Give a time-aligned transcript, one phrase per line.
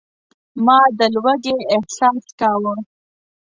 [0.65, 2.73] ما د لوږې احساس کاوه.